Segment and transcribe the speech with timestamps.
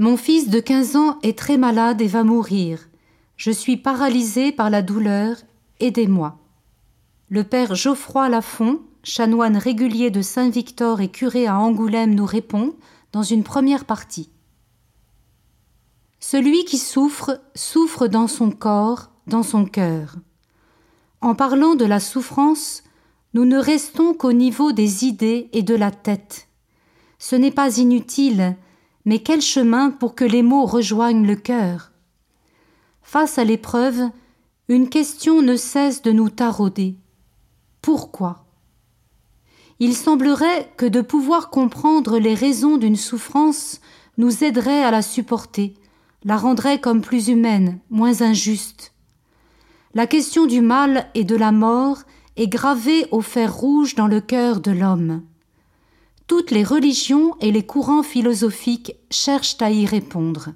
[0.00, 2.88] Mon fils de quinze ans est très malade et va mourir.
[3.36, 5.36] Je suis paralysé par la douleur,
[5.78, 6.38] aidez-moi.
[7.28, 12.76] Le père Geoffroy Lafont, chanoine régulier de Saint-Victor et curé à Angoulême, nous répond
[13.12, 14.30] dans une première partie.
[16.18, 20.16] Celui qui souffre souffre dans son corps, dans son cœur.
[21.20, 22.84] En parlant de la souffrance,
[23.34, 26.48] nous ne restons qu'au niveau des idées et de la tête.
[27.18, 28.56] Ce n'est pas inutile,
[29.04, 31.92] mais quel chemin pour que les mots rejoignent le cœur?
[33.02, 34.10] Face à l'épreuve,
[34.68, 36.96] une question ne cesse de nous tarauder.
[37.82, 38.44] Pourquoi?
[39.80, 43.80] Il semblerait que de pouvoir comprendre les raisons d'une souffrance
[44.18, 45.74] nous aiderait à la supporter,
[46.24, 48.92] la rendrait comme plus humaine, moins injuste.
[49.94, 52.02] La question du mal et de la mort
[52.36, 55.22] est gravée au fer rouge dans le cœur de l'homme.
[56.30, 60.50] Toutes les religions et les courants philosophiques cherchent à y répondre.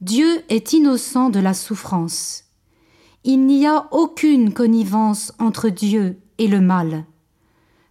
[0.00, 2.44] Dieu est innocent de la souffrance.
[3.24, 7.04] Il n'y a aucune connivence entre Dieu et le mal.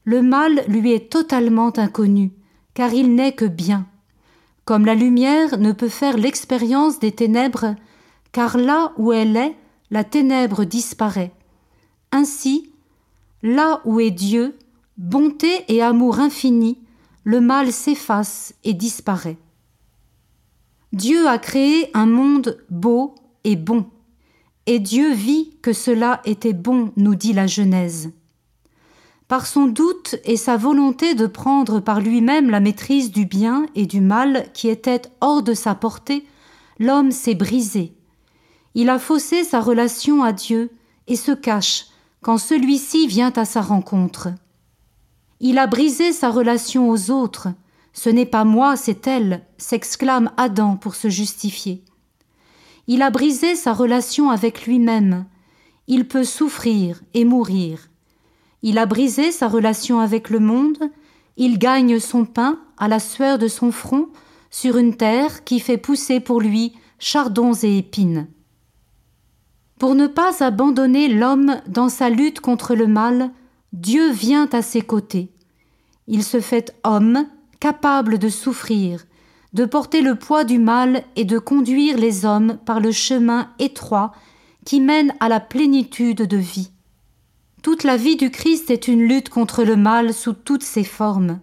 [0.04, 2.32] Le mal lui est totalement inconnu,
[2.74, 3.86] car il n'est que bien.
[4.66, 7.76] Comme la lumière ne peut faire l'expérience des ténèbres,
[8.32, 9.56] car là où elle est,
[9.92, 11.34] la ténèbre disparaît.
[12.12, 12.72] Ainsi,
[13.44, 14.58] là où est Dieu,
[15.02, 16.78] bonté et amour infini,
[17.24, 19.40] le mal s'efface et disparaît.
[20.94, 23.88] Dieu a créé un monde beau et bon,
[24.68, 28.12] et Dieu vit que cela était bon, nous dit la Genèse.
[29.28, 33.88] Par son doute et sa volonté de prendre par lui-même la maîtrise du bien et
[33.88, 36.28] du mal qui était hors de sa portée,
[36.78, 37.96] l'homme s'est brisé.
[38.76, 40.70] Il a faussé sa relation à Dieu
[41.08, 41.88] et se cache
[42.22, 44.30] quand celui-ci vient à sa rencontre.
[45.44, 47.48] Il a brisé sa relation aux autres.
[47.94, 51.84] Ce n'est pas moi, c'est elle, s'exclame Adam pour se justifier.
[52.86, 55.26] Il a brisé sa relation avec lui-même.
[55.88, 57.90] Il peut souffrir et mourir.
[58.62, 60.78] Il a brisé sa relation avec le monde,
[61.38, 64.10] il gagne son pain à la sueur de son front
[64.52, 68.28] sur une terre qui fait pousser pour lui chardons et épines.
[69.80, 73.32] Pour ne pas abandonner l'homme dans sa lutte contre le mal,
[73.74, 75.32] Dieu vient à ses côtés.
[76.08, 77.26] Il se fait homme,
[77.60, 79.06] capable de souffrir,
[79.54, 84.12] de porter le poids du mal et de conduire les hommes par le chemin étroit
[84.66, 86.72] qui mène à la plénitude de vie.
[87.62, 91.40] Toute la vie du Christ est une lutte contre le mal sous toutes ses formes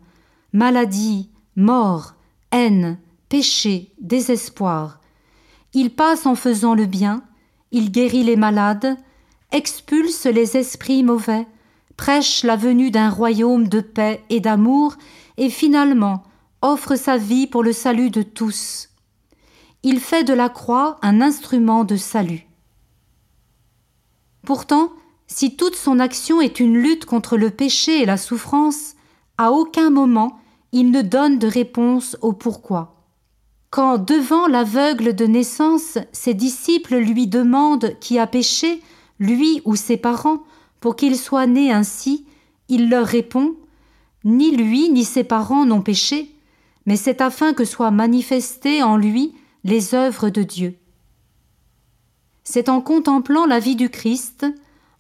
[0.53, 2.15] maladie, mort,
[2.53, 5.01] haine, péché, désespoir.
[5.75, 7.23] Il passe en faisant le bien,
[7.71, 8.97] il guérit les malades,
[9.53, 11.47] expulse les esprits mauvais,
[11.99, 14.95] prêche la venue d'un royaume de paix et d'amour,
[15.37, 16.23] et finalement
[16.63, 18.89] offre sa vie pour le salut de tous.
[19.83, 22.47] Il fait de la croix un instrument de salut.
[24.47, 24.93] Pourtant,
[25.27, 28.95] si toute son action est une lutte contre le péché et la souffrance,
[29.37, 30.41] à aucun moment
[30.73, 32.95] il ne donne de réponse au pourquoi.
[33.71, 38.83] Quand, devant l'aveugle de naissance, ses disciples lui demandent qui a péché,
[39.19, 40.45] lui ou ses parents,
[40.81, 42.27] pour qu'il soit né ainsi,
[42.69, 43.55] il leur répond
[44.25, 46.31] Ni lui ni ses parents n'ont péché,
[46.87, 49.35] mais c'est afin que soient manifestées en lui
[49.65, 50.77] les œuvres de Dieu.
[52.45, 54.47] C'est en contemplant la vie du Christ,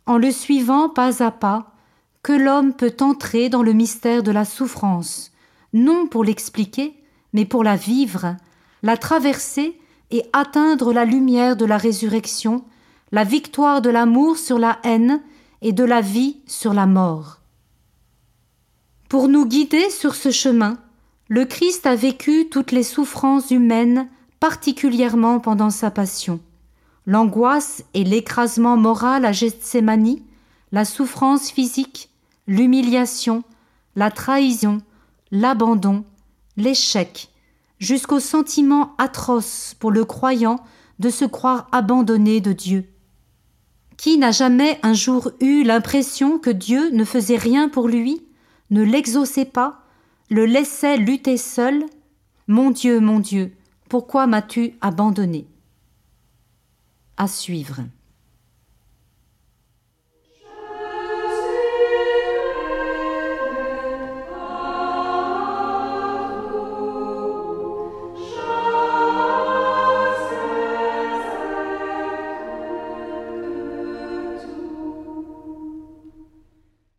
[0.06, 1.72] en le suivant pas à pas,
[2.22, 5.32] que l'homme peut entrer dans le mystère de la souffrance,
[5.72, 6.94] non pour l'expliquer,
[7.32, 8.36] mais pour la vivre,
[8.82, 9.78] la traverser
[10.10, 12.64] et atteindre la lumière de la résurrection,
[13.12, 15.22] la victoire de l'amour sur la haine
[15.62, 17.40] et de la vie sur la mort.
[19.08, 20.78] Pour nous guider sur ce chemin,
[21.28, 24.08] le Christ a vécu toutes les souffrances humaines,
[24.40, 26.40] particulièrement pendant sa passion
[27.08, 30.18] l'angoisse et l'écrasement moral à Gethsemane,
[30.72, 32.10] la souffrance physique,
[32.46, 33.42] l'humiliation,
[33.96, 34.82] la trahison,
[35.30, 36.04] l'abandon,
[36.58, 37.30] l'échec,
[37.78, 40.60] jusqu'au sentiment atroce pour le croyant
[40.98, 42.84] de se croire abandonné de Dieu.
[43.98, 48.22] Qui n'a jamais un jour eu l'impression que Dieu ne faisait rien pour lui,
[48.70, 49.82] ne l'exauçait pas,
[50.30, 51.84] le laissait lutter seul?
[52.46, 53.52] Mon Dieu, mon Dieu,
[53.88, 55.48] pourquoi m'as-tu abandonné?
[57.16, 57.80] À suivre.